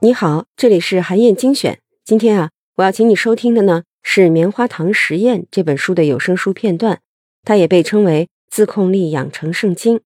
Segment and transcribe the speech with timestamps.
[0.00, 1.80] 你好，这里是韩燕精选。
[2.04, 7.00] 今天啊，我要请你收听的呢是《棉花糖实验》这本书的有声书片段。
[7.42, 9.96] 它也被称为《自控力养成圣经》。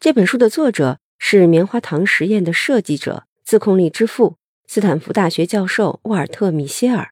[0.00, 4.34] 这本书的作者是棉花糖实验的设计者、自控力之父——
[4.66, 7.10] 斯坦福大学教授沃尔特·米歇尔。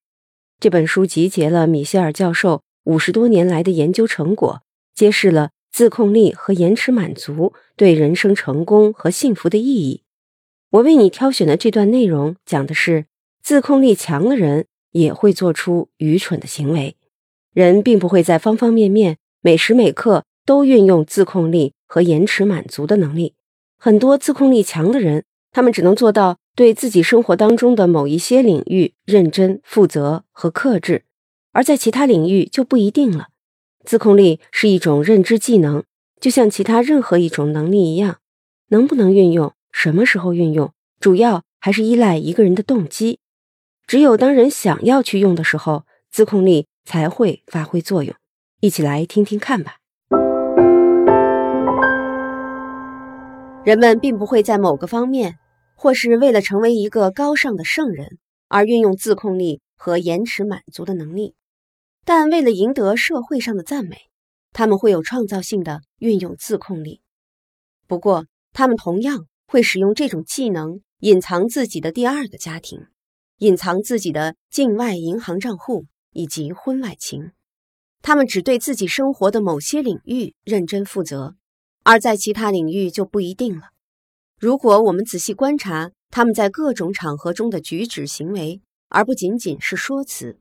[0.58, 4.62] 这本书集结了米歇尔教授五十多年来的研究成果，
[4.94, 10.01] 揭示了自控力和延迟满足对人生成功和幸福的意义。
[10.72, 13.04] 我为你挑选的这段内容，讲的是
[13.42, 16.96] 自控力强的人也会做出愚蠢的行为。
[17.52, 23.34] 人并不会在方方面面、每时每刻都运用自控力和延迟满足的能力。
[23.76, 31.04] 很多自控力强的人，他们只能做到对自己生活当中的某一些领域认真负责和克制，
[31.52, 33.28] 而在其他领域就不一定了。
[33.84, 35.84] 自控力是一种认知技能，
[36.18, 38.20] 就像其他任何一种能力一样，
[38.68, 39.52] 能不能运用？
[39.72, 43.18] 什么时候运用，主要还是依赖一个人的动机。
[43.86, 48.14] 只有当人想要去用的时候，自控力才会发挥作用。
[48.60, 49.78] 一起来听听看吧。
[53.64, 55.38] 人们并不会在某个方面，
[55.74, 61.34] 或是为了成为一个高尚的圣人而运用自控力和延迟满足的能力，
[62.04, 63.96] 但为了赢得社会上的赞美，
[64.52, 67.02] 他们会有创造性的运用自控力。
[67.88, 69.26] 不过，他们同样。
[69.52, 72.86] 会使用这种技能隐藏自己的第二个家庭，
[73.36, 77.32] 隐藏自己的境外银行账户以及婚外情。
[78.00, 81.36] 他们只对自己生活的某些领域认真负责，
[81.82, 83.72] 而在其他领域就不一定了。
[84.40, 90.40] 如果我们仔细观察他们在各种场合中的举止行为，而不仅仅是说辞，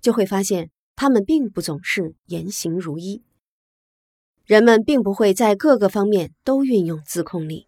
[0.00, 3.24] 就会发现他们并不总是言行如一。
[4.44, 7.66] 人们并不会在各个方面都运用自控力。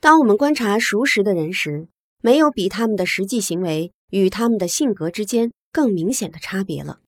[0.00, 1.86] 当我们观察熟识的人时，
[2.22, 7.00] 没有比他们的实际行为与他们的性格之间更明显的差别了。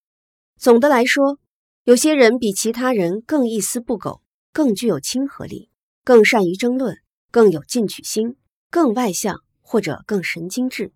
[0.59, 1.39] 总的来说，
[1.85, 4.21] 有些人比其他人更一丝不苟，
[4.53, 5.71] 更具有亲和力，
[6.05, 6.99] 更善于争论，
[7.31, 8.37] 更有进取心，
[8.71, 10.93] 更外向或者更神经质。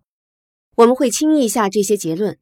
[0.75, 2.37] 我们会轻易下这些结论，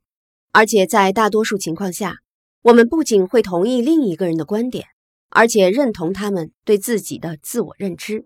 [0.52, 2.18] 而且在大多数情况下，
[2.64, 4.88] 我们不仅会同意另一个人的观点，
[5.30, 8.26] 而且认同他们对自己的自我认知。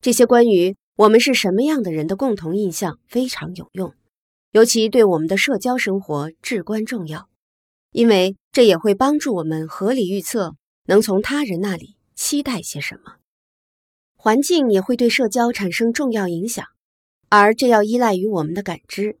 [0.00, 3.94] 这些关于我们是什么样的人的共同印象非常有用，
[4.52, 7.28] 尤其对我们的社交生活至关重要，
[7.92, 10.56] 因为这也会帮助我们合理预测
[10.86, 13.16] 能从他人那里期待些什么。
[14.16, 16.64] 环境也会对社交产生重要影响，
[17.28, 19.18] 而这要依赖于我们的感知。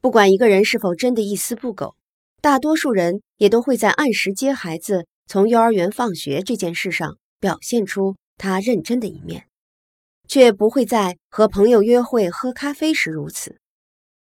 [0.00, 1.94] 不管一个人是否真的一丝不苟，
[2.40, 9.46] 大多数人也都会在按时接孩子从幼儿园放学这件事上表现出他认真的一面。
[10.32, 13.58] 却不会在和朋友约会喝咖啡时如此。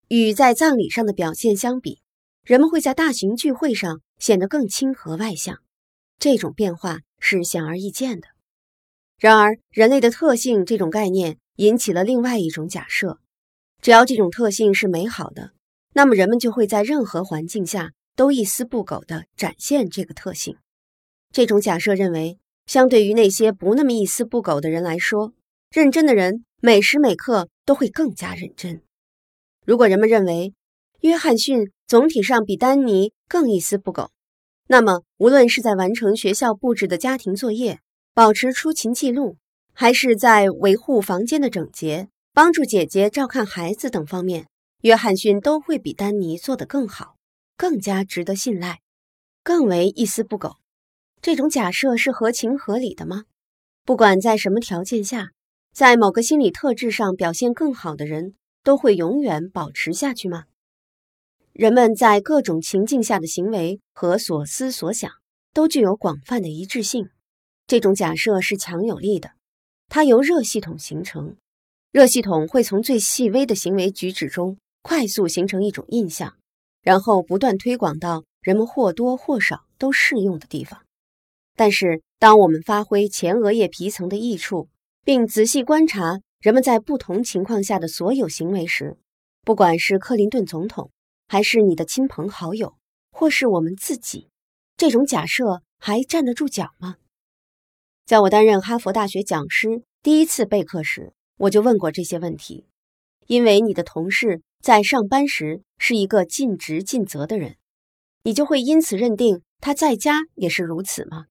[0.09, 2.01] 与在葬礼上的表现相比，
[2.43, 5.59] 人们会在大型聚会上显得更亲和外向。
[6.19, 8.27] 这种变化是显而易见的。
[9.17, 13.19] 然而，人类的特性这种概念引起了另外一种假设：
[13.81, 15.53] 只要这种特性是美好的，
[15.93, 20.57] 那么人们就会在任何环境下都一丝不苟地展现这个特性。
[21.31, 25.31] 这种假设认为，相对于那些不那么一丝不苟的人来说，
[25.71, 28.81] 认真的人每时每刻都会更加认真。
[29.65, 30.53] 如果人们认为
[30.99, 34.11] 约翰逊总体上比丹尼更一丝不苟，
[34.67, 37.79] 那么无论是在完成学校布置的家庭作业、
[38.13, 39.37] 保持出勤记录，
[39.71, 44.47] 还是在维护房间的整洁、帮助姐姐照看孩子等方面，
[44.81, 47.15] 约翰逊都会比丹尼做得更好，
[47.55, 48.81] 更加值得信赖，
[49.41, 50.57] 更为一丝不苟。
[51.21, 53.23] 这种假设是合情合理的吗？
[53.85, 55.29] 不管在什么条件下。
[55.73, 60.45] 在某个心理特质上表现更好的人，都会永远保持下去吗？
[61.53, 65.11] 人们在各种情境下的行为和所思所想
[65.53, 67.09] 都具有广泛的一致性。
[67.67, 69.31] 这种假设是强有力的，
[69.87, 71.37] 它由热系统形成。
[71.91, 76.35] 热系统会从最细微的行为举止中快速形成一种印象，
[76.81, 80.81] 然后不断推广到人们或多或少都适用的地方。
[81.55, 84.69] 但是，当我们发挥前额叶皮层的益处，
[85.03, 88.97] 并仔细观察人们在不同情况下的所有行为时，
[89.43, 90.91] 不管是克林顿总统，
[91.27, 92.75] 还是你的亲朋好友，
[93.11, 94.29] 或是我们自己，
[94.77, 96.97] 这种假设还站得住脚吗？
[98.05, 102.67] 在我担任哈佛大学讲师第一次备课时，我就问过这些问题。
[103.25, 107.55] 因为你的同事在上班时是一个尽职尽责的人，
[108.23, 111.25] 你就会因此认定他在家也是如此吗？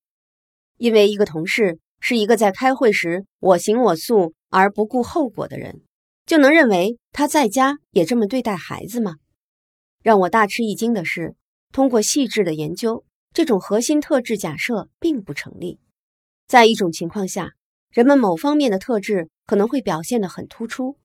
[0.77, 1.79] 因为一个同事。
[2.01, 5.83] 是一个在开会时我行我素、而不顾后果的人，
[6.27, 9.17] 就能认为他在家也这么对待孩子吗？
[10.03, 11.37] 让我大吃一惊的是，
[11.73, 15.79] 通过细致的研究，这种核心特质假设并不成立。
[16.49, 17.53] 在一种情况下，
[17.91, 20.97] 人们某方面的特质可能会表现得很突出，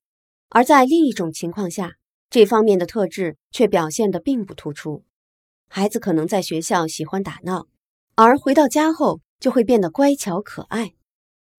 [0.48, 1.92] 而在另一种情况下，
[2.30, 5.04] 这方面的特质却表现得并不突出。
[5.68, 7.66] 孩子可能在学校喜欢打闹，
[8.14, 10.94] 而回到家后就会变得乖巧可爱。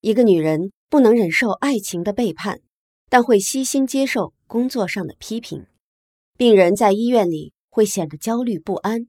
[0.02, 2.62] 一个女人不能忍受爱情的背叛，
[3.10, 5.66] 但会悉心接受工作上的批评。
[6.38, 9.08] 病人在医院里会显得焦虑不安，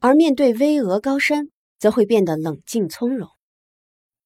[0.00, 3.28] 而面对巍峨高山，则会变得冷静从容。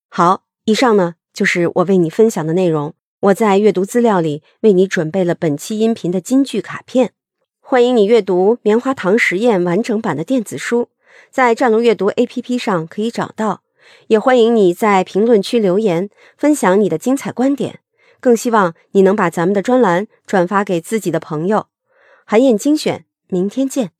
[0.08, 2.94] 好，以上呢就是我为你分享的内容。
[3.20, 7.12] 我在阅读资料里为你准备了本期音频的金句卡片。
[7.60, 10.90] 欢迎你阅读《棉花糖实验》完整版的电子书，
[11.30, 13.62] 在战龙阅读 APP 上可以找到。
[14.08, 17.80] 也欢迎你在评论区留言，分享你的精彩观点。
[18.20, 21.66] 更希望你能把咱们的专栏转发给自己的朋友。
[22.24, 23.95] 韩燕精选，明天见。